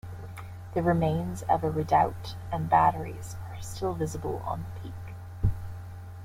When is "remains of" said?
0.81-1.63